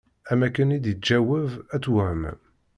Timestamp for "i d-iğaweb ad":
0.75-1.81